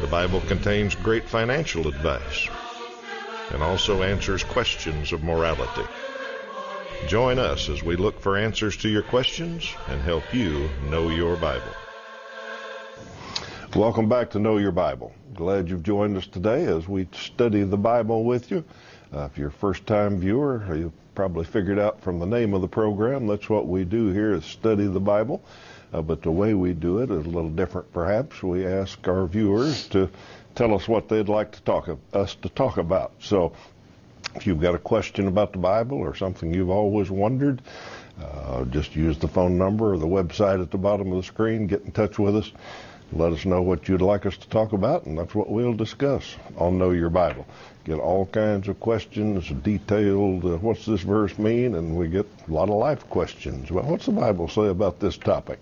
[0.00, 2.48] The Bible contains great financial advice
[3.50, 5.86] and also answers questions of morality.
[7.06, 11.36] Join us as we look for answers to your questions and help you know your
[11.36, 11.74] Bible.
[13.76, 15.12] Welcome back to Know Your Bible.
[15.34, 18.64] Glad you've joined us today as we study the Bible with you.
[19.14, 22.62] Uh, if you're a first time viewer, you probably figured out from the name of
[22.62, 25.44] the program that's what we do here is study the Bible.
[25.92, 28.42] Uh, but the way we do it is a little different, perhaps.
[28.42, 30.08] We ask our viewers to
[30.54, 33.12] tell us what they'd like to talk us to talk about.
[33.20, 33.52] So,
[34.34, 37.60] if you've got a question about the Bible or something you've always wondered,
[38.20, 41.66] uh, just use the phone number or the website at the bottom of the screen.
[41.66, 42.50] Get in touch with us.
[43.12, 46.36] Let us know what you'd like us to talk about, and that's what we'll discuss
[46.56, 47.46] on Know Your Bible.
[47.84, 51.74] Get all kinds of questions, detailed, uh, what's this verse mean?
[51.74, 53.72] And we get a lot of life questions.
[53.72, 55.58] Well, what's the Bible say about this topic?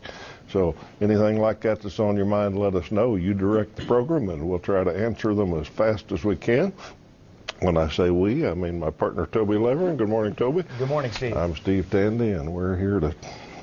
[0.50, 3.16] So anything like that that's on your mind, let us know.
[3.16, 6.74] You direct the program, and we'll try to answer them as fast as we can.
[7.60, 9.96] When I say we, I mean my partner Toby Levering.
[9.96, 10.64] Good morning, Toby.
[10.78, 11.36] Good morning, Steve.
[11.36, 13.14] I'm Steve Tandy, and we're here to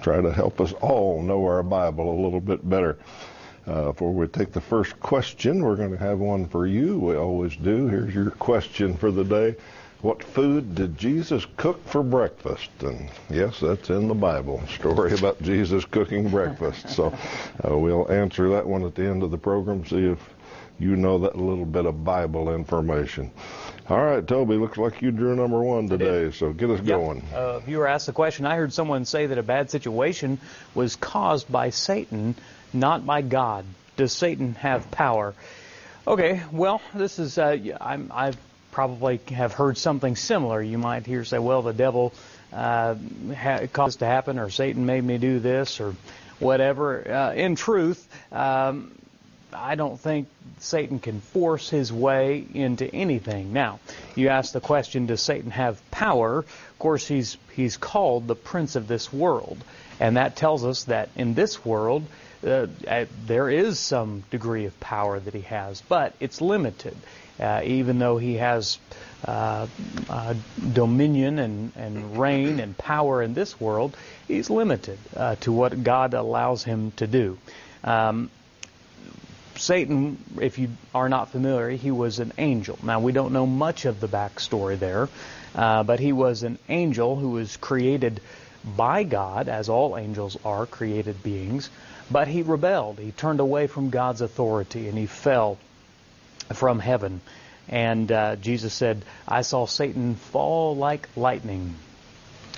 [0.02, 2.98] try to help us all know our Bible a little bit better.
[3.68, 6.98] Uh, before we take the first question, we're going to have one for you.
[7.00, 7.88] We always do.
[7.88, 9.56] Here's your question for the day.
[10.02, 12.70] What food did Jesus cook for breakfast?
[12.82, 14.62] And yes, that's in the Bible.
[14.68, 16.90] Story about Jesus cooking breakfast.
[16.90, 17.08] So
[17.68, 19.86] uh, we'll answer that one at the end of the program.
[19.86, 20.20] See if
[20.80, 23.32] you know that little bit of Bible information.
[23.90, 26.86] All right, Toby, looks like you drew number one today, so get us Yep.
[27.00, 27.24] going.
[27.34, 28.46] Uh, viewer asked the question.
[28.46, 30.40] I heard someone say that a bad situation
[30.76, 32.36] was caused by Satan,
[32.74, 33.66] not by God.
[33.96, 35.34] Does Satan have power?
[36.06, 38.34] Okay, well, this is uh, I
[38.72, 40.62] probably have heard something similar.
[40.62, 42.14] You might hear say, well, the devil
[42.54, 42.96] uh,
[43.74, 45.96] caused this to happen, or Satan made me do this, or
[46.40, 47.12] whatever.
[47.12, 48.92] Uh, in truth, um,
[49.52, 50.28] I don't think
[50.60, 53.54] Satan can force his way into anything.
[53.54, 53.80] Now,
[54.16, 56.40] you ask the question, does Satan have power?
[56.40, 59.58] Of course, he's he's called the prince of this world,
[60.00, 62.04] and that tells us that in this world
[62.46, 62.68] uh,
[63.26, 66.96] there is some degree of power that he has, but it's limited.
[67.40, 68.80] Uh, even though he has
[69.26, 69.68] uh,
[70.10, 70.34] uh,
[70.74, 73.96] dominion and, and reign and power in this world,
[74.28, 77.38] he's limited uh, to what God allows him to do.
[77.84, 78.30] Um,
[79.56, 82.78] Satan, if you are not familiar, he was an angel.
[82.84, 85.10] Now, we don't know much of the backstory there,
[85.56, 88.22] uh, but he was an angel who was created
[88.64, 91.70] by God, as all angels are created beings,
[92.10, 93.00] but he rebelled.
[93.00, 95.58] He turned away from God's authority and he fell
[96.54, 97.22] from heaven.
[97.70, 101.76] And uh, Jesus said, I saw Satan fall like lightning.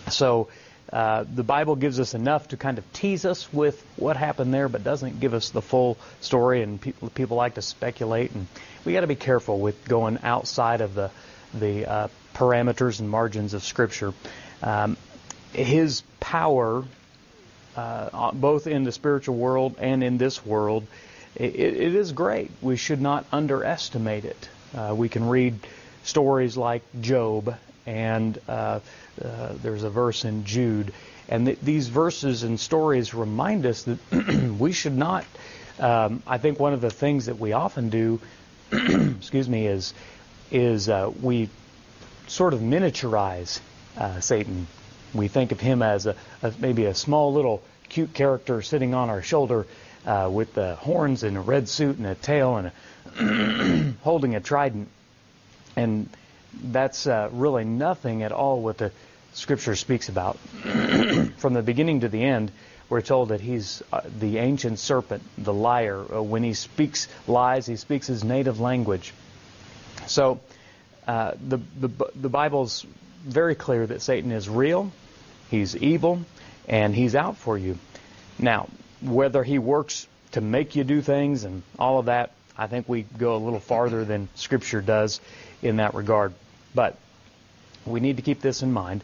[0.09, 0.49] So
[0.91, 4.69] uh, the Bible gives us enough to kind of tease us with what happened there,
[4.69, 6.61] but doesn't give us the full story.
[6.63, 8.47] And people, people like to speculate, and
[8.85, 11.11] we got to be careful with going outside of the
[11.53, 14.13] the uh, parameters and margins of Scripture.
[14.61, 14.97] Um,
[15.53, 16.83] his power,
[17.79, 20.85] uh, both in the spiritual world and in this world,
[21.35, 22.51] it, it is great.
[22.61, 24.49] We should not underestimate it.
[24.75, 25.59] Uh, we can read
[26.03, 28.79] stories like Job, and uh,
[29.23, 30.93] uh, there's a verse in Jude.
[31.27, 33.99] And th- these verses and stories remind us that
[34.59, 35.25] we should not.
[35.79, 38.19] Um, I think one of the things that we often do,
[38.71, 39.93] excuse me, is
[40.51, 41.49] is uh, we
[42.27, 43.59] sort of miniaturize
[43.97, 44.67] uh, Satan.
[45.13, 49.09] We think of him as a, a maybe a small little cute character sitting on
[49.09, 49.65] our shoulder
[50.05, 54.39] uh, with the horns and a red suit and a tail and a holding a
[54.39, 54.87] trident.
[55.75, 56.09] And
[56.53, 58.91] that's uh, really nothing at all what the
[59.33, 60.37] Scripture speaks about.
[61.37, 62.51] From the beginning to the end,
[62.89, 66.03] we're told that he's uh, the ancient serpent, the liar.
[66.11, 69.13] Uh, when he speaks lies, he speaks his native language.
[70.07, 70.39] So
[71.07, 72.85] uh, the, the the Bible's
[73.23, 74.91] very clear that Satan is real,
[75.49, 76.21] he's evil,
[76.67, 77.77] and he's out for you.
[78.37, 78.69] Now,
[79.01, 83.03] whether he works to make you do things and all of that, I think we
[83.03, 85.21] go a little farther than Scripture does
[85.61, 86.33] in that regard.
[86.75, 86.97] But
[87.85, 89.03] we need to keep this in mind.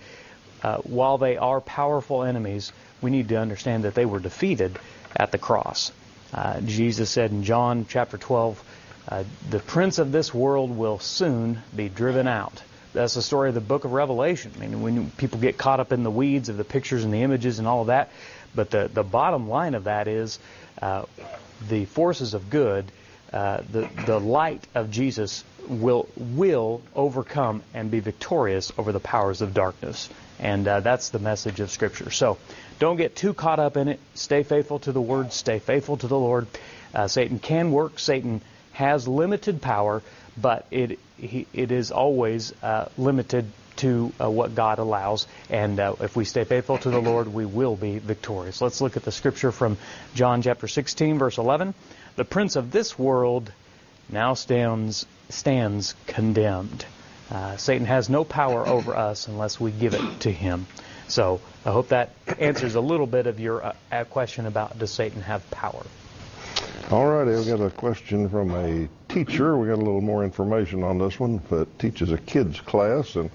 [0.62, 2.72] Uh, while they are powerful enemies,
[3.02, 4.78] we need to understand that they were defeated
[5.16, 5.92] at the cross.
[6.34, 8.64] Uh, Jesus said in John chapter 12,
[9.08, 12.62] uh, the prince of this world will soon be driven out.
[12.96, 14.54] That's the story of the book of Revelation.
[14.56, 17.24] I mean, when people get caught up in the weeds of the pictures and the
[17.24, 18.10] images and all of that,
[18.56, 20.40] but the, the bottom line of that is
[20.82, 21.04] uh,
[21.68, 22.86] the forces of good,
[23.34, 29.42] uh, the, the light of Jesus will, will overcome and be victorious over the powers
[29.42, 30.10] of darkness.
[30.40, 32.12] And uh, that's the message of Scripture.
[32.12, 32.38] So
[32.80, 34.00] don't get too caught up in it.
[34.14, 35.34] Stay faithful to the Word.
[35.34, 36.48] Stay faithful to the Lord.
[36.94, 38.00] Uh, Satan can work.
[38.00, 38.40] Satan
[38.72, 40.02] has limited power,
[40.38, 45.28] but it it is always uh, limited to uh, what God allows.
[45.50, 48.62] And uh, if we stay faithful to the Lord, we will be victorious.
[48.62, 49.78] Let's look at the scripture from
[50.14, 51.74] John chapter 16, verse 11.
[52.16, 53.52] The prince of this world
[54.10, 56.86] now stands stands condemned.
[57.32, 60.68] Uh, Satan has no power over us unless we give it to him.
[61.08, 65.22] So I hope that answers a little bit of your uh, question about does Satan
[65.22, 65.84] have power.
[66.92, 69.58] All righty, I've got a question from a teacher.
[69.58, 73.30] We got a little more information on this one, but teaches a kids class, and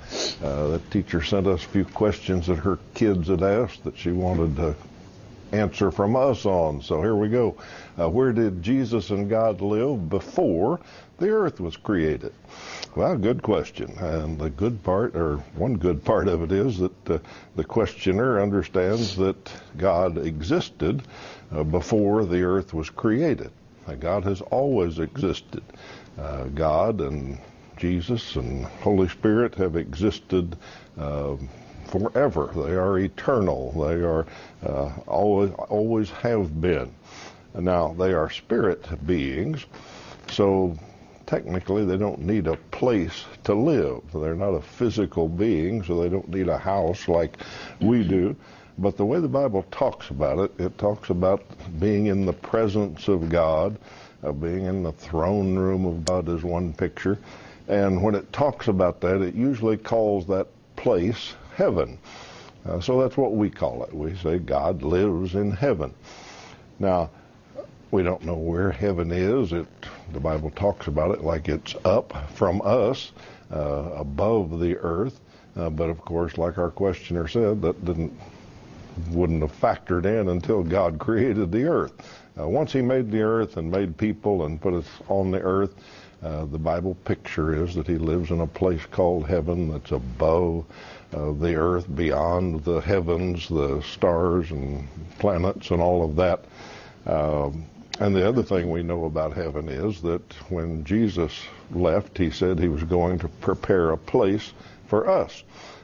[0.45, 4.13] uh, the teacher sent us a few questions that her kids had asked that she
[4.13, 4.75] wanted to
[5.53, 6.83] answer from us on.
[6.83, 7.57] So here we go.
[7.99, 10.81] Uh, where did Jesus and God live before
[11.19, 12.35] the earth was created?
[12.95, 13.91] Well, good question.
[13.99, 17.19] And the good part, or one good part of it, is that uh,
[17.57, 21.03] the questioner understands that God existed
[21.51, 23.51] uh, before the earth was created.
[23.95, 25.63] God has always existed.
[26.19, 27.39] Uh, God and
[27.77, 30.57] Jesus and Holy Spirit have existed
[30.99, 31.37] uh,
[31.87, 32.51] forever.
[32.55, 33.73] They are eternal.
[33.73, 34.27] They are
[34.65, 36.93] uh, always always have been.
[37.55, 39.65] Now they are spirit beings,
[40.31, 40.79] so
[41.27, 44.03] technically they don't need a place to live.
[44.13, 47.39] They're not a physical being, so they don't need a house like
[47.81, 48.37] we do.
[48.81, 51.45] But the way the Bible talks about it, it talks about
[51.79, 53.77] being in the presence of God,
[54.25, 57.19] uh, being in the throne room of God is one picture.
[57.69, 60.47] And when it talks about that, it usually calls that
[60.77, 61.99] place heaven.
[62.65, 63.93] Uh, so that's what we call it.
[63.93, 65.93] We say God lives in heaven.
[66.79, 67.11] Now,
[67.91, 69.53] we don't know where heaven is.
[69.53, 69.67] It,
[70.15, 73.13] the Bible talks about it like it's up from us,
[73.53, 75.21] uh, above the earth.
[75.55, 78.19] Uh, but of course, like our questioner said, that didn't
[79.11, 81.93] wouldn't have factored in until God created the earth.
[82.39, 85.75] Uh, once He made the earth and made people and put us on the earth,
[86.23, 90.65] uh, the Bible picture is that He lives in a place called heaven that's above
[91.13, 94.87] uh, the earth, beyond the heavens, the stars and
[95.19, 96.45] planets and all of that.
[97.07, 97.65] Um,
[97.99, 102.59] and the other thing we know about heaven is that when Jesus left, He said
[102.59, 104.53] He was going to prepare a place
[104.87, 105.43] for us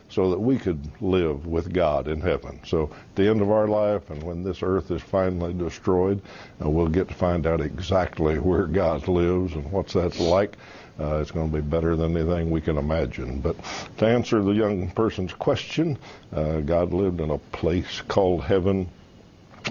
[0.09, 2.61] so that we could live with God in heaven.
[2.65, 6.23] So at the end of our life and when this earth is finally destroyed,
[6.65, 10.57] uh, we'll get to find out exactly where God lives and what's that like.
[10.99, 13.41] Uh, it's going to be better than anything we can imagine.
[13.41, 13.57] But
[13.99, 15.99] to answer the young person's question,
[16.33, 18.89] uh, God lived in a place called heaven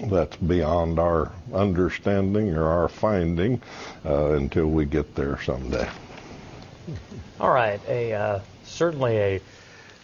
[0.04, 3.60] that's beyond our understanding or our finding
[4.04, 5.88] uh, until we get there someday.
[7.40, 9.40] All right, a uh, certainly a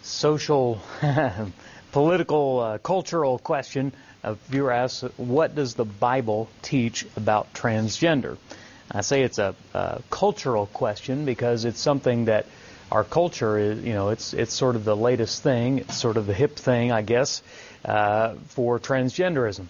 [0.03, 0.81] social,
[1.93, 3.93] political, uh, cultural question.
[4.25, 8.37] A viewer asks, what does the Bible teach about transgender?
[8.91, 12.47] I say it's a, a, cultural question because it's something that
[12.91, 16.27] our culture is, you know, it's it's sort of the latest thing, it's sort of
[16.27, 17.43] the hip thing, I guess,
[17.87, 19.67] uh, for transgenderism.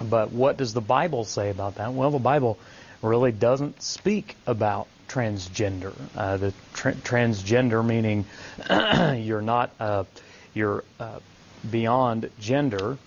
[0.00, 1.92] But what does the Bible say about that?
[1.92, 2.58] Well, the Bible
[3.02, 6.08] really doesn't speak about transgender.
[6.14, 8.26] Uh, the tra- transgender meaning
[9.26, 10.04] you're not uh,
[10.54, 11.20] you're uh,
[11.68, 12.98] beyond gender,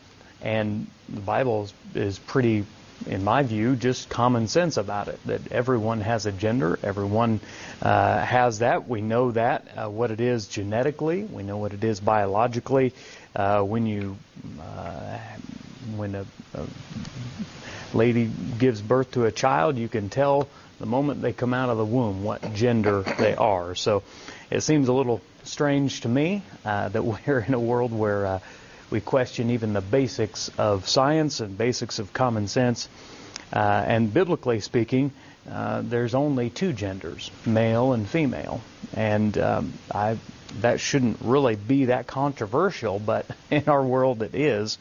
[0.41, 2.65] and the Bible is, is, pretty,
[3.05, 5.19] in my view, just common sense about it.
[5.25, 7.41] That everyone has a gender, everyone
[7.81, 8.87] uh, has that.
[8.87, 11.23] We know that uh, what it is genetically.
[11.23, 12.93] We know what it is biologically.
[13.35, 14.17] Uh, when you
[15.81, 16.25] when a, a
[17.93, 20.47] lady gives birth to a child, you can tell
[20.79, 23.75] the moment they come out of the womb what gender they are.
[23.75, 24.03] So
[24.51, 28.39] it seems a little strange to me uh, that we're in a world where uh,
[28.89, 32.87] we question even the basics of science and basics of common sense.
[33.53, 35.11] Uh, and biblically speaking,
[35.49, 38.61] uh, there's only two genders, male and female.
[38.95, 40.17] And um, I,
[40.61, 44.77] that shouldn't really be that controversial, but in our world it is.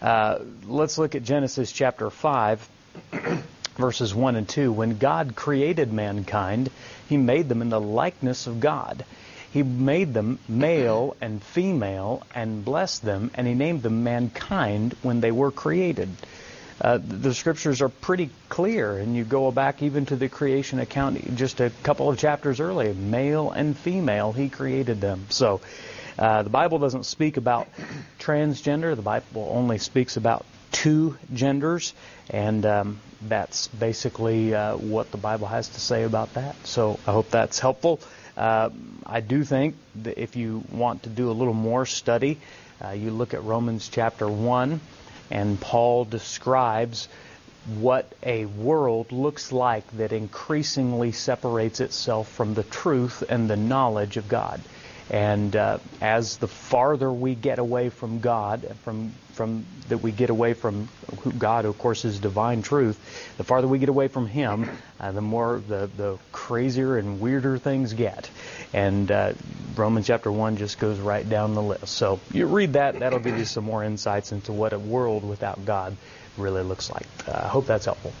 [0.00, 2.68] Uh, let's look at Genesis chapter 5
[3.76, 4.72] verses 1 and 2.
[4.72, 6.70] When God created mankind,
[7.08, 9.04] he made them in the likeness of God.
[9.52, 15.20] He made them male and female and blessed them, and he named them mankind when
[15.20, 16.10] they were created.
[16.80, 21.36] Uh, the scriptures are pretty clear, and you go back even to the creation account
[21.36, 22.92] just a couple of chapters earlier.
[22.92, 25.26] Male and female, He created them.
[25.30, 25.60] So
[26.18, 27.68] uh, the Bible doesn't speak about
[28.18, 28.94] transgender.
[28.94, 31.94] The Bible only speaks about two genders,
[32.28, 36.54] and um, that's basically uh, what the Bible has to say about that.
[36.66, 38.00] So I hope that's helpful.
[38.36, 38.68] Uh,
[39.06, 42.38] I do think that if you want to do a little more study,
[42.84, 44.80] uh, you look at Romans chapter 1,
[45.30, 47.08] and Paul describes
[47.80, 54.16] what a world looks like that increasingly separates itself from the truth and the knowledge
[54.16, 54.60] of God.
[55.10, 60.30] And uh, as the farther we get away from God, from from that we get
[60.30, 60.88] away from
[61.38, 62.98] God, of course, is divine truth.
[63.36, 67.58] The farther we get away from Him, uh, the more the the crazier and weirder
[67.58, 68.28] things get.
[68.72, 69.34] And uh,
[69.76, 71.88] Romans chapter one just goes right down the list.
[71.88, 75.64] So you read that; that'll give you some more insights into what a world without
[75.64, 75.96] God
[76.36, 77.06] really looks like.
[77.28, 78.12] Uh, I hope that's helpful.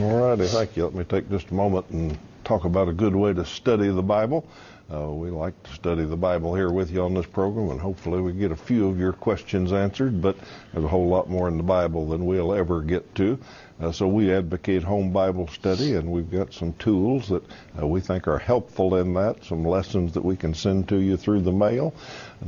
[0.00, 0.84] All righty, thank you.
[0.84, 4.02] Let me take just a moment and talk about a good way to study the
[4.02, 4.44] Bible.
[4.92, 8.20] Uh, we like to study the Bible here with you on this program, and hopefully
[8.20, 10.36] we get a few of your questions answered, but
[10.72, 13.36] there's a whole lot more in the Bible than we'll ever get to.
[13.80, 17.42] Uh, so we advocate home Bible study, and we've got some tools that
[17.82, 21.16] uh, we think are helpful in that, some lessons that we can send to you
[21.16, 21.92] through the mail,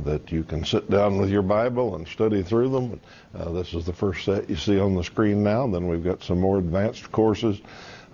[0.05, 3.01] that you can sit down with your Bible and study through them.
[3.37, 5.67] Uh, this is the first set you see on the screen now.
[5.67, 7.59] Then we've got some more advanced courses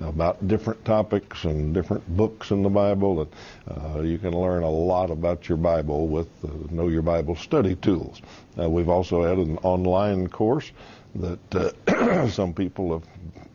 [0.02, 3.22] about different topics and different books in the Bible.
[3.22, 7.36] And uh, you can learn a lot about your Bible with uh, Know Your Bible
[7.36, 8.22] study tools.
[8.60, 10.72] Uh, we've also added an online course
[11.16, 13.04] that uh, some people have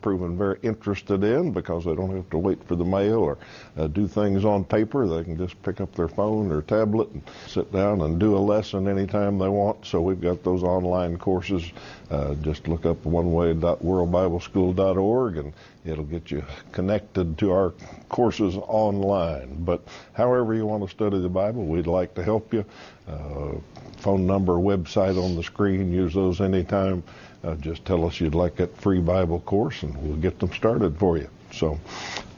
[0.01, 3.39] proven very interested in because they don't have to wait for the mail or
[3.77, 5.07] uh, do things on paper.
[5.07, 8.39] They can just pick up their phone or tablet and sit down and do a
[8.39, 9.87] lesson anytime they want.
[9.87, 11.71] So we've got those online courses.
[12.11, 15.53] Uh, just look up oneway.worldbibleschool.org and
[15.85, 17.73] it'll get you connected to our
[18.09, 19.65] courses online.
[19.65, 19.83] But
[20.13, 22.65] however you want to study the Bible, we'd like to help you.
[23.09, 23.53] Uh,
[23.99, 25.93] phone number, website on the screen.
[25.93, 27.03] Use those anytime.
[27.43, 30.99] Uh, just tell us you'd like that free Bible course, and we'll get them started
[30.99, 31.29] for you.
[31.53, 31.79] So,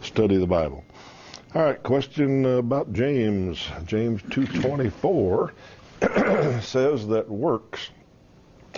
[0.03, 0.85] study the Bible.
[1.55, 3.69] All right, question about James.
[3.85, 5.53] James 2:24
[6.63, 7.91] says that works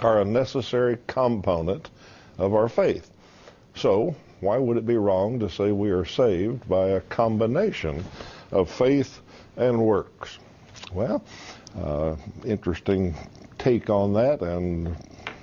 [0.03, 1.91] are a necessary component
[2.39, 3.11] of our faith.
[3.77, 8.05] So, why would it be wrong to say we are saved by a combination
[8.53, 9.21] of faith
[9.57, 10.39] and works?
[10.93, 11.25] Well,
[11.83, 13.15] uh, interesting
[13.59, 14.95] take on that, and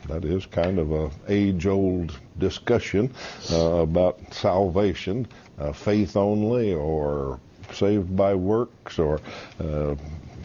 [0.07, 3.11] that is kind of a age-old discussion
[3.51, 5.27] uh, about salvation,
[5.57, 7.39] uh, faith only, or
[7.73, 9.19] saved by works, or
[9.59, 9.95] uh,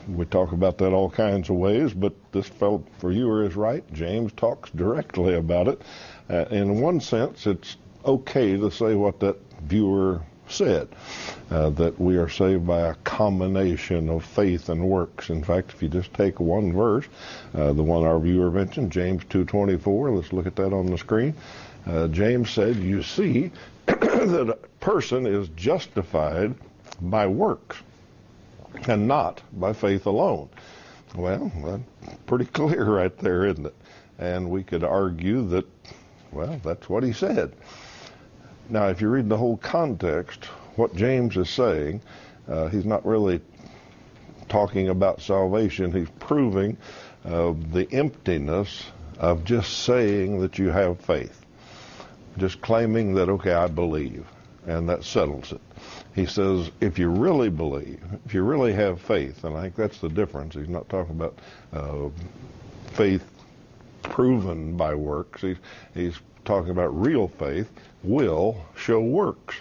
[0.09, 1.93] we talk about that all kinds of ways.
[1.93, 3.85] But this fellow for you is right.
[3.93, 5.83] James talks directly about it.
[6.31, 10.89] Uh, in one sense, it's okay to say what that viewer said
[11.51, 15.31] uh, that we are saved by a combination of faith and works.
[15.31, 17.07] In fact, if you just take one verse,
[17.55, 21.35] uh, the one our viewer mentioned, James 2:24, let's look at that on the screen.
[21.87, 23.51] Uh, James said, "You see
[23.87, 26.55] that a person is justified
[27.01, 27.79] by works
[28.89, 30.49] and not by faith alone."
[31.15, 33.75] Well, that's pretty clear right there, isn't it?
[34.19, 35.67] And we could argue that,
[36.33, 37.53] well, that's what he said.
[38.69, 42.01] Now, if you read the whole context, what James is saying,
[42.49, 43.41] uh, he's not really
[44.49, 45.93] talking about salvation.
[45.93, 46.77] He's proving
[47.25, 48.87] uh, the emptiness
[49.19, 51.45] of just saying that you have faith,
[52.39, 54.27] just claiming that, okay, I believe,
[54.67, 55.61] and that settles it.
[56.15, 59.99] He says, if you really believe, if you really have faith, and I think that's
[59.99, 60.55] the difference.
[60.55, 61.39] He's not talking about
[61.73, 62.09] uh,
[62.93, 63.25] faith
[64.03, 65.43] proven by works.
[65.43, 65.57] He's,
[65.95, 67.71] he's talking about real faith
[68.07, 69.57] will show works.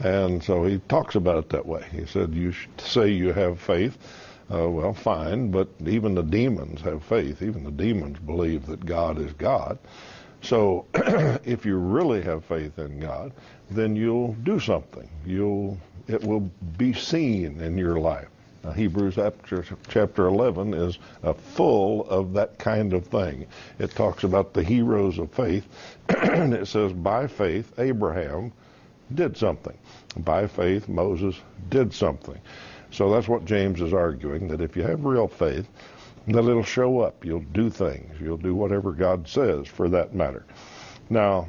[0.00, 1.84] And so he talks about it that way.
[1.92, 3.98] He said, You say you have faith.
[4.52, 7.40] Uh, well, fine, but even the demons have faith.
[7.40, 9.78] Even the demons believe that God is God.
[10.42, 10.86] So
[11.44, 13.32] if you really have faith in God,
[13.70, 15.08] then you'll do something.
[15.24, 18.28] You'll it will be seen in your life.
[18.62, 19.18] Now, Hebrews
[19.88, 23.46] chapter 11 is uh, full of that kind of thing.
[23.78, 25.66] It talks about the heroes of faith,
[26.08, 28.52] and it says, by faith, Abraham
[29.14, 29.76] did something.
[30.18, 31.36] By faith, Moses
[31.70, 32.38] did something.
[32.90, 35.66] So that's what James is arguing, that if you have real faith,
[36.26, 37.24] that it'll show up.
[37.24, 38.20] You'll do things.
[38.20, 40.44] You'll do whatever God says, for that matter.
[41.08, 41.48] Now,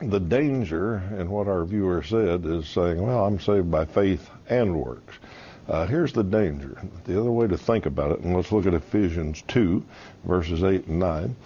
[0.00, 4.80] the danger in what our viewer said is saying, well, I'm saved by faith and
[4.80, 5.18] works.
[5.66, 6.76] Uh, here's the danger.
[7.04, 9.82] The other way to think about it, and let's look at Ephesians 2,
[10.24, 11.36] verses 8 and 9.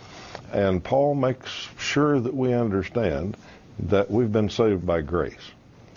[0.52, 3.37] And Paul makes sure that we understand
[3.78, 5.52] that we've been saved by grace.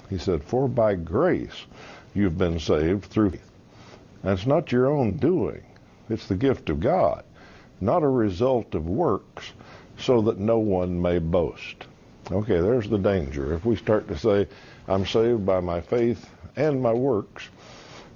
[0.09, 1.65] He said, For by grace
[2.13, 3.51] you've been saved through faith.
[4.21, 5.63] And it's not your own doing,
[6.07, 7.23] it's the gift of God,
[7.79, 9.51] not a result of works,
[9.97, 11.85] so that no one may boast.
[12.29, 13.53] Okay, there's the danger.
[13.55, 14.47] If we start to say,
[14.87, 17.49] I'm saved by my faith and my works,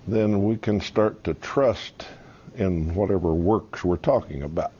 [0.07, 2.05] then we can start to trust
[2.55, 4.71] in whatever works we're talking about.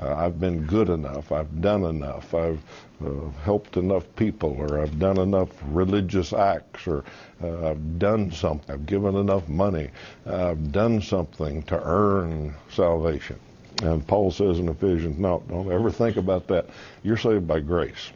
[0.00, 1.30] Uh, I've been good enough.
[1.30, 2.34] I've done enough.
[2.34, 2.60] I've
[3.04, 7.04] uh, helped enough people, or I've done enough religious acts, or
[7.42, 8.74] uh, I've done something.
[8.74, 9.90] I've given enough money.
[10.26, 13.38] I've done something to earn salvation.
[13.82, 16.66] And Paul says in Ephesians, no, don't ever think about that.
[17.02, 18.10] You're saved by grace.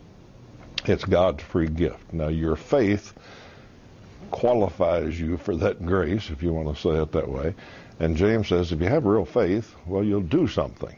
[0.84, 2.12] It's God's free gift.
[2.12, 3.12] Now, your faith
[4.30, 7.54] qualifies you for that grace, if you want to say it that way.
[8.00, 10.97] And James says, if you have real faith, well, you'll do something.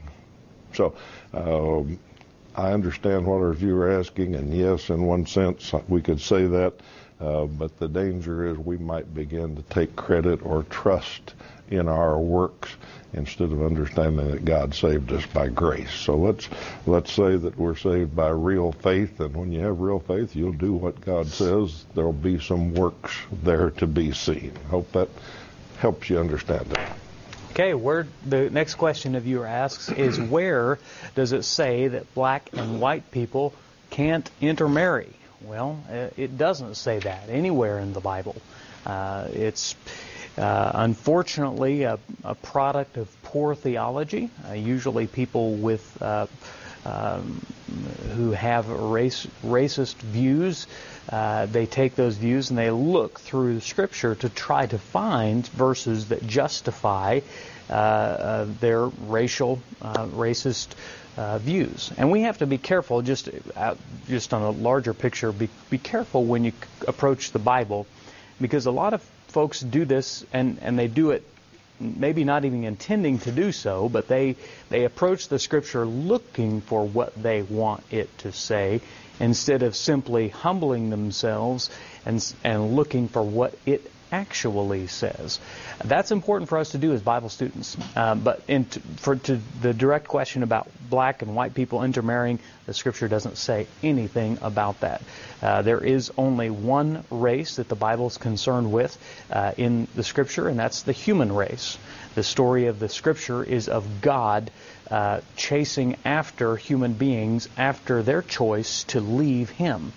[0.74, 0.94] So,
[1.32, 1.98] um,
[2.54, 6.74] I understand what our viewer asking, and yes, in one sense, we could say that.
[7.20, 11.34] Uh, but the danger is we might begin to take credit or trust
[11.70, 12.74] in our works
[13.12, 15.92] instead of understanding that God saved us by grace.
[15.92, 16.48] So let's
[16.86, 20.52] let's say that we're saved by real faith, and when you have real faith, you'll
[20.52, 21.84] do what God says.
[21.94, 24.52] There'll be some works there to be seen.
[24.68, 25.08] Hope that
[25.78, 26.78] helps you understand it.
[27.52, 30.78] Okay, where the next question the viewer asks is where
[31.14, 33.52] does it say that black and white people
[33.90, 35.10] can't intermarry?
[35.42, 38.36] Well, uh, it doesn't say that anywhere in the Bible.
[38.84, 39.74] Uh, it's
[40.36, 44.28] uh, unfortunately a, a, product of poor theology.
[44.48, 46.26] Uh, usually, people with uh,
[46.84, 47.40] um,
[48.14, 50.66] who have race, racist views,
[51.08, 55.46] uh, they take those views and they look through the Scripture to try to find
[55.48, 57.20] verses that justify
[57.68, 60.68] their racial, racist
[61.16, 61.92] uh, views.
[61.96, 63.74] And we have to be careful, just uh,
[64.08, 66.52] just on a larger picture, be, be careful when you
[66.86, 67.86] approach the Bible,
[68.40, 71.24] because a lot of folks do this and, and they do it
[71.80, 74.36] maybe not even intending to do so, but they
[74.68, 78.80] they approach the Scripture looking for what they want it to say,
[79.18, 81.70] instead of simply humbling themselves
[82.04, 85.40] and and looking for what it actually says.
[85.84, 87.76] That's important for us to do as Bible students.
[87.96, 88.42] Uh, but
[88.96, 93.66] for to the direct question about black and white people intermarrying, the Scripture doesn't say
[93.82, 95.02] anything about that.
[95.42, 98.96] Uh, there is only one race that the Bible is concerned with
[99.30, 101.78] uh, in the Scripture, and that's the human race.
[102.14, 104.50] The story of the Scripture is of God
[104.90, 109.92] uh, chasing after human beings after their choice to leave Him.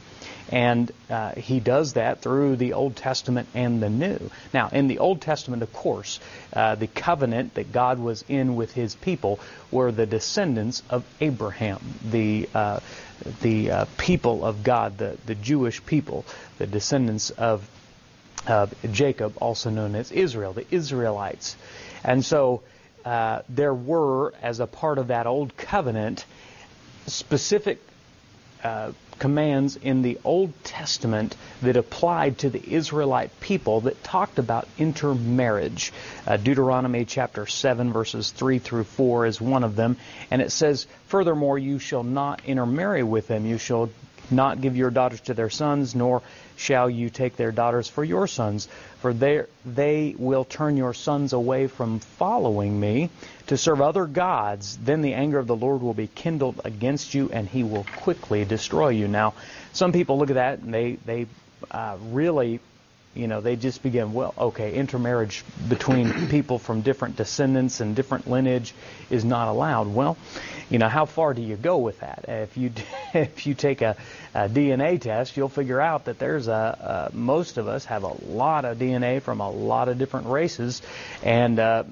[0.54, 4.30] And uh, he does that through the Old Testament and the New.
[4.54, 6.20] Now, in the Old Testament, of course,
[6.54, 9.40] uh, the covenant that God was in with his people
[9.72, 12.82] were the descendants of Abraham, the, uh,
[13.42, 16.24] the uh, people of God, the, the Jewish people,
[16.60, 17.68] the descendants of
[18.46, 21.56] of Jacob, also known as Israel, the Israelites.
[22.04, 22.62] And so
[23.06, 26.26] uh, there were, as a part of that old covenant,
[27.08, 27.80] specific
[28.64, 28.92] uh,
[29.24, 35.94] commands in the Old Testament that applied to the Israelite people that talked about intermarriage.
[36.28, 39.96] Uh, Deuteronomy chapter 7, verses 3 through 4 is one of them.
[40.30, 43.46] And it says, Furthermore, you shall not intermarry with them.
[43.46, 43.90] You shall
[44.34, 46.22] not give your daughters to their sons, nor
[46.58, 48.68] shall you take their daughters for your sons,
[49.00, 53.10] for they, they will turn your sons away from following me
[53.48, 54.78] to serve other gods.
[54.78, 58.46] Then the anger of the Lord will be kindled against you, and he will quickly
[58.46, 59.08] destroy you.
[59.08, 59.34] Now,
[59.72, 61.28] some people look at that and they, they
[61.72, 62.60] uh, really
[63.16, 68.28] you know, they just begin, well, okay, intermarriage between people from different descendants and different
[68.28, 68.74] lineage
[69.10, 69.94] is not allowed.
[69.94, 70.18] Well,
[70.70, 72.26] you know, how far do you go with that?
[72.28, 72.72] If you
[73.14, 73.96] if you take a,
[74.34, 78.16] a DNA test, you'll figure out that there's a, a, most of us have a
[78.26, 80.82] lot of DNA from a lot of different races,
[81.22, 81.84] and uh,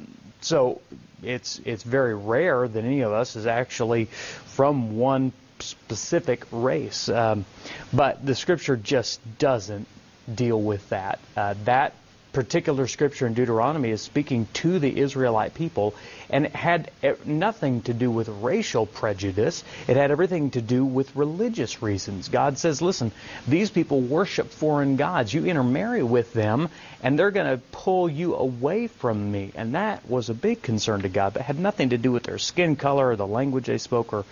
[0.42, 0.82] so
[1.22, 7.08] it's it's very rare that any of us is actually from one specific race.
[7.10, 7.46] Um,
[7.94, 9.88] but the scripture just doesn't
[10.36, 11.20] deal with that.
[11.36, 11.94] Uh, that
[12.34, 15.94] particular scripture in Deuteronomy is speaking to the Israelite people,
[16.30, 16.90] and it had
[17.26, 19.64] nothing to do with racial prejudice.
[19.88, 22.30] It had everything to do with religious reasons.
[22.30, 23.12] God says, listen,
[23.48, 25.34] these people worship foreign gods.
[25.34, 26.70] You intermarry with them,
[27.04, 29.52] and they're going to pull you away from me.
[29.56, 32.40] And that was a big concern to God, but had nothing to do with their
[32.40, 34.26] skin color or the language they spoke or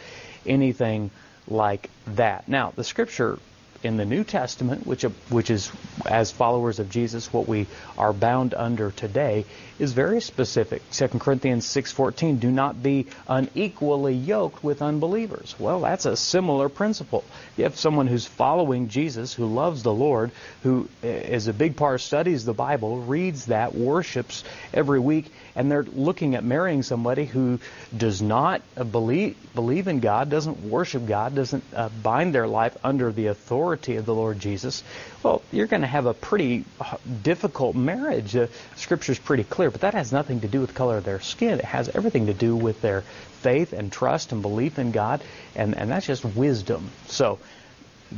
[0.45, 1.11] anything
[1.47, 2.47] like that.
[2.47, 3.39] Now, the scripture
[3.83, 5.71] in the New Testament, which which is
[6.05, 9.45] as followers of Jesus what we are bound under today,
[9.79, 10.81] is very specific.
[10.91, 15.55] 2 Corinthians 6:14, do not be unequally yoked with unbelievers.
[15.57, 17.23] Well, that's a similar principle.
[17.57, 20.31] You have someone who's following Jesus, who loves the Lord,
[20.63, 25.83] who is a big part studies the Bible, reads that, worships every week, and they're
[25.83, 27.59] looking at marrying somebody who
[27.95, 28.61] does not
[28.91, 33.97] believe believe in God, doesn't worship God, doesn't uh, bind their life under the authority
[33.97, 34.83] of the Lord Jesus.
[35.23, 38.35] Well, you're going to have a pretty uh, difficult marriage.
[38.35, 41.19] Uh, Scripture's pretty clear, but that has nothing to do with the color of their
[41.19, 41.59] skin.
[41.59, 43.01] It has everything to do with their
[43.41, 45.21] faith and trust and belief in God,
[45.55, 46.89] and, and that's just wisdom.
[47.07, 47.39] So,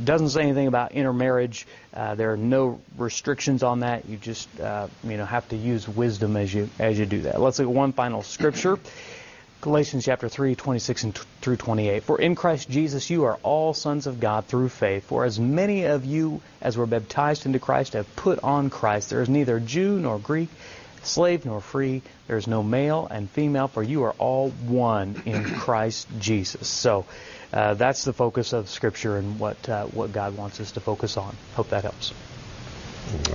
[0.04, 1.66] doesn't say anything about intermarriage.
[1.92, 4.08] Uh, there are no restrictions on that.
[4.08, 7.40] You just uh, you know have to use wisdom as you as you do that.
[7.40, 8.78] Let's look at one final scripture.
[9.62, 12.02] Galatians chapter 3, 26 and through 28.
[12.02, 15.04] For in Christ Jesus you are all sons of God through faith.
[15.04, 19.10] For as many of you as were baptized into Christ have put on Christ.
[19.10, 20.48] There is neither Jew nor Greek,
[21.02, 22.02] slave nor free.
[22.26, 26.68] There is no male and female, for you are all one in Christ Jesus.
[26.68, 27.06] So
[27.52, 31.16] uh, that's the focus of Scripture and what uh, what God wants us to focus
[31.16, 31.36] on.
[31.54, 32.12] Hope that helps.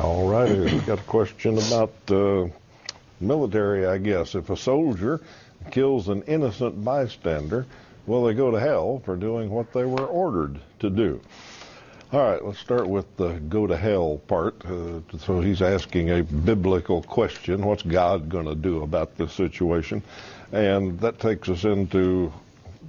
[0.02, 2.48] All right, we've got a question about uh,
[3.20, 4.34] military, I guess.
[4.34, 5.22] If a soldier
[5.72, 7.66] kills an innocent bystander,
[8.06, 11.22] will they go to hell for doing what they were ordered to do?
[12.14, 14.66] All right, let's start with the go to hell part.
[14.66, 20.02] Uh, so he's asking a biblical question what's God going to do about this situation?
[20.54, 22.32] And that takes us into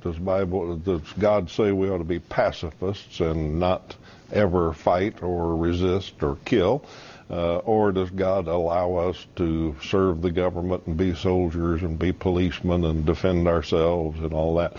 [0.02, 3.96] does Bible does God say we ought to be pacifists and not
[4.33, 6.85] ever fight or resist or kill?
[7.28, 12.12] Uh, or does God allow us to serve the government and be soldiers and be
[12.12, 14.76] policemen and defend ourselves and all that?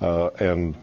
[0.00, 0.74] Uh, and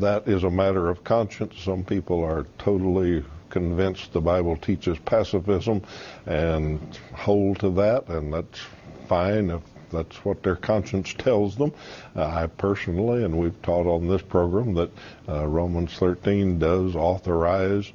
[0.00, 1.54] that is a matter of conscience.
[1.58, 5.82] Some people are totally convinced the Bible teaches pacifism
[6.26, 6.80] and
[7.14, 8.60] hold to that, and that's
[9.06, 11.72] fine if that's what their conscience tells them.
[12.16, 14.90] Uh, I personally, and we've taught on this program, that
[15.28, 17.92] uh, Romans 13 does authorize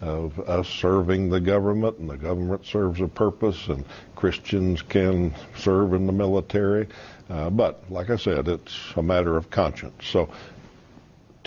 [0.00, 3.84] of us serving the government, and the government serves a purpose, and
[4.14, 6.86] Christians can serve in the military.
[7.28, 10.06] Uh, but like I said, it's a matter of conscience.
[10.06, 10.28] So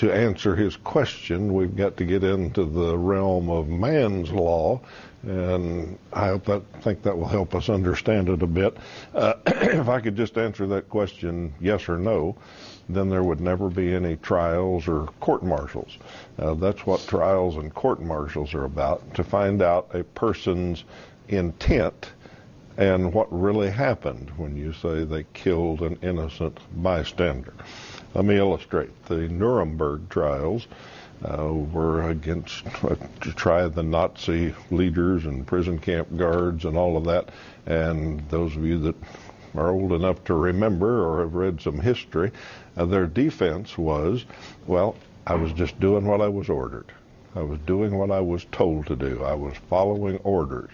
[0.01, 4.81] to answer his question, we've got to get into the realm of man's law,
[5.21, 8.75] and I hope that think that will help us understand it a bit.
[9.13, 12.35] Uh, if I could just answer that question, yes or no,
[12.89, 15.99] then there would never be any trials or court martials.
[16.39, 20.83] Uh, that's what trials and court martials are about, to find out a person's
[21.27, 22.09] intent
[22.77, 27.53] and what really happened when you say they killed an innocent bystander.
[28.13, 29.06] Let me illustrate.
[29.06, 30.67] The Nuremberg trials
[31.24, 36.97] uh, were against uh, to try the Nazi leaders and prison camp guards and all
[36.97, 37.30] of that.
[37.65, 38.95] And those of you that
[39.56, 42.32] are old enough to remember or have read some history,
[42.76, 44.26] uh, their defense was,
[44.67, 44.95] well,
[45.26, 46.91] I was just doing what I was ordered.
[47.36, 49.24] I was doing what I was told to do.
[49.24, 50.69] I was following orders.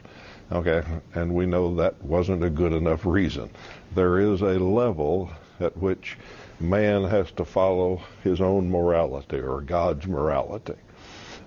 [0.52, 0.82] Okay,
[1.14, 3.50] and we know that wasn't a good enough reason.
[3.94, 6.18] There is a level at which
[6.60, 10.76] man has to follow his own morality or God's morality.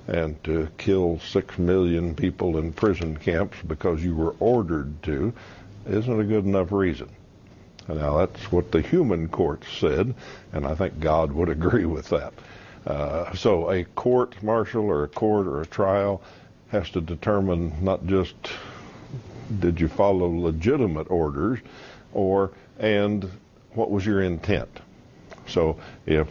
[0.06, 5.32] And to kill six million people in prison camps because you were ordered to
[5.86, 7.08] isn't a good enough reason.
[7.88, 10.14] Now, that's what the human courts said,
[10.52, 12.32] and I think God would agree with that.
[12.86, 16.22] Uh, so, a court martial or a court or a trial
[16.70, 18.34] has to determine not just
[19.58, 21.58] did you follow legitimate orders,
[22.14, 23.28] or and
[23.74, 24.80] what was your intent.
[25.50, 26.28] So if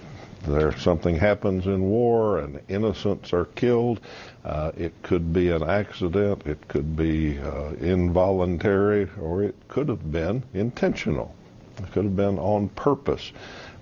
[0.47, 3.99] there something happens in war and innocents are killed,
[4.45, 10.11] uh, it could be an accident, it could be uh, involuntary, or it could have
[10.11, 11.35] been intentional.
[11.77, 13.31] It could have been on purpose.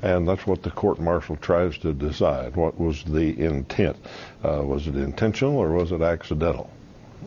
[0.02, 2.56] And that's what the court martial tries to decide.
[2.56, 3.98] What was the intent?
[4.44, 6.70] Uh, was it intentional or was it accidental?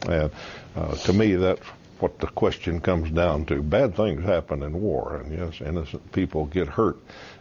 [0.09, 0.31] And
[0.77, 1.67] uh, to me, that's
[1.99, 3.63] what the question comes down to.
[3.63, 6.97] Bad things happen in war, and yes, innocent people get hurt.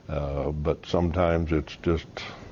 [0.09, 2.07] Uh, but sometimes it's just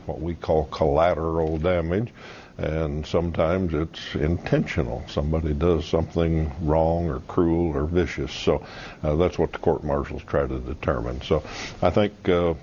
[0.06, 2.14] what we call collateral damage,
[2.58, 5.04] and sometimes it's intentional.
[5.08, 8.32] Somebody does something wrong or cruel or vicious.
[8.32, 8.66] So
[9.04, 11.22] uh, that's what the court martials try to determine.
[11.22, 11.44] So
[11.82, 12.30] I think.
[12.30, 12.54] Uh,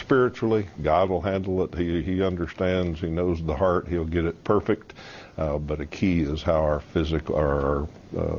[0.00, 1.74] spiritually, God will handle it.
[1.74, 3.00] He He understands.
[3.00, 3.88] He knows the heart.
[3.88, 4.94] He'll get it perfect.
[5.38, 8.36] Uh, but a key is how our physical, our uh,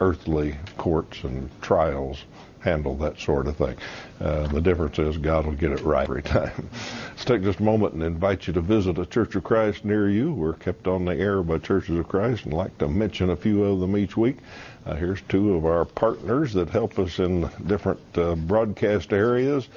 [0.00, 2.24] earthly courts and trials
[2.60, 3.76] handle that sort of thing.
[4.20, 6.68] Uh, the difference is God will get it right every time.
[7.08, 10.32] Let's take a moment and invite you to visit a Church of Christ near you.
[10.32, 13.64] We're kept on the air by Churches of Christ and like to mention a few
[13.64, 14.38] of them each week.
[14.86, 19.68] Uh, here's two of our partners that help us in different uh, broadcast areas.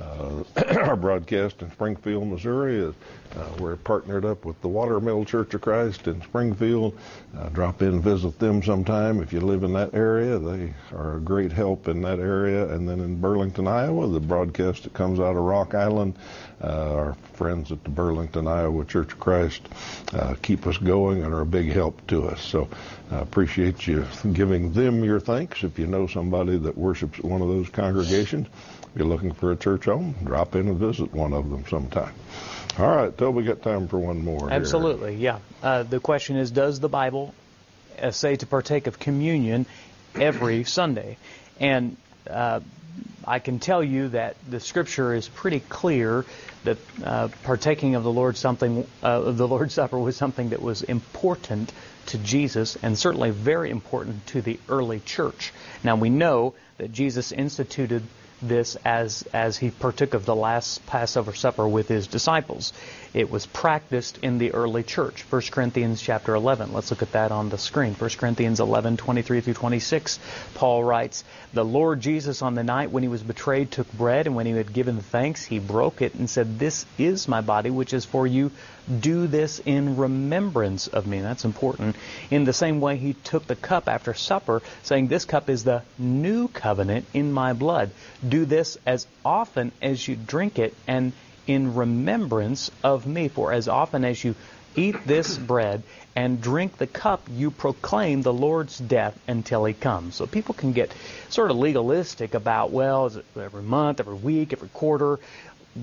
[0.00, 0.44] Uh,
[0.78, 2.76] our broadcast in Springfield, Missouri.
[2.76, 2.94] Is,
[3.36, 6.96] uh, we're partnered up with the Watermill Church of Christ in Springfield.
[7.36, 10.38] Uh, drop in visit them sometime if you live in that area.
[10.38, 12.72] They are a great help in that area.
[12.72, 16.14] And then in Burlington, Iowa, the broadcast that comes out of Rock Island,
[16.62, 19.68] our friends at the Burlington, Iowa Church of Christ
[20.42, 22.40] keep us going and are a big help to us.
[22.40, 22.68] So
[23.10, 25.64] I appreciate you giving them your thanks.
[25.64, 28.46] If you know somebody that worships at one of those congregations,
[28.94, 32.14] you're looking for a church home, drop in and visit one of them sometime.
[32.78, 34.50] All right, till we got time for one more.
[34.50, 35.40] Absolutely, here.
[35.62, 35.68] yeah.
[35.68, 37.34] Uh, the question is, does the Bible
[38.00, 39.66] uh, say to partake of communion
[40.14, 41.16] every Sunday?
[41.58, 41.96] And
[42.30, 42.60] uh,
[43.24, 46.24] I can tell you that the Scripture is pretty clear
[46.64, 50.82] that uh, partaking of the Lord's something, uh, the Lord's Supper was something that was
[50.82, 51.72] important
[52.06, 55.52] to Jesus and certainly very important to the early church.
[55.84, 58.02] Now we know that Jesus instituted
[58.40, 62.72] this as as he partook of the last Passover supper with his disciples.
[63.14, 65.24] It was practiced in the early church.
[65.30, 66.72] 1 Corinthians chapter 11.
[66.72, 67.94] Let's look at that on the screen.
[67.94, 70.18] 1 Corinthians 11, 23 through 26.
[70.54, 74.36] Paul writes, The Lord Jesus on the night when he was betrayed took bread, and
[74.36, 77.92] when he had given thanks, he broke it and said, This is my body, which
[77.92, 78.50] is for you.
[78.88, 81.20] Do this in remembrance of me.
[81.20, 81.96] That's important.
[82.30, 85.82] In the same way, he took the cup after supper, saying, This cup is the
[85.98, 87.90] new covenant in my blood.
[88.26, 91.12] Do this as often as you drink it, and
[91.46, 93.28] in remembrance of me.
[93.28, 94.36] For as often as you
[94.76, 95.82] eat this bread
[96.14, 100.14] and drink the cup, you proclaim the Lord's death until he comes.
[100.14, 100.92] So people can get
[101.28, 105.18] sort of legalistic about, well, is it every month, every week, every quarter?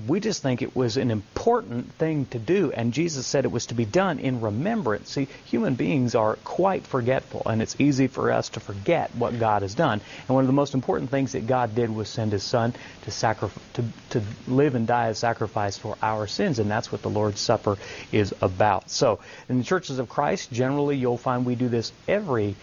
[0.06, 3.66] We just think it was an important thing to do, and Jesus said it was
[3.66, 5.10] to be done in remembrance.
[5.12, 9.62] See, human beings are quite forgetful, and it's easy for us to forget what God
[9.62, 10.00] has done.
[10.28, 13.10] And one of the most important things that God did was send His Son to
[13.10, 17.10] sacrifice, to, to live and die as sacrifice for our sins, and that's what the
[17.10, 17.78] Lord's Supper
[18.12, 18.90] is about.
[18.90, 22.54] So, in the churches of Christ, generally you'll find we do this every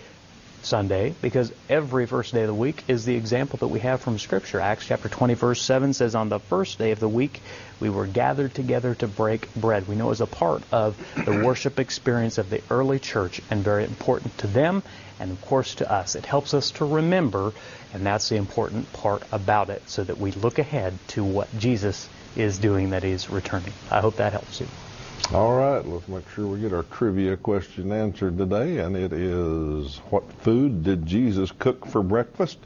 [0.66, 4.18] Sunday because every first day of the week is the example that we have from
[4.18, 4.60] Scripture.
[4.60, 7.42] Acts chapter 20, verse 7 says, On the first day of the week,
[7.80, 9.88] we were gathered together to break bread.
[9.88, 13.84] We know as a part of the worship experience of the early church and very
[13.84, 14.82] important to them
[15.20, 16.16] and, of course, to us.
[16.16, 17.54] It helps us to remember,
[17.94, 22.10] and that's the important part about it, so that we look ahead to what Jesus
[22.36, 23.74] is doing that that is returning.
[23.92, 24.68] I hope that helps you.
[25.32, 29.98] All right, let's make sure we get our trivia question answered today, and it is
[30.10, 32.60] what food did Jesus cook for breakfast?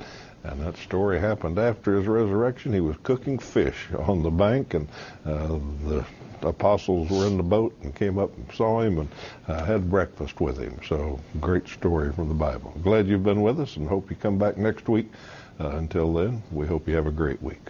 [0.43, 2.73] And that story happened after his resurrection.
[2.73, 4.87] He was cooking fish on the bank, and
[5.25, 6.05] uh, the
[6.41, 9.09] apostles were in the boat and came up and saw him and
[9.47, 10.79] uh, had breakfast with him.
[10.87, 12.73] So, great story from the Bible.
[12.81, 15.09] Glad you've been with us and hope you come back next week.
[15.59, 17.69] Uh, until then, we hope you have a great week.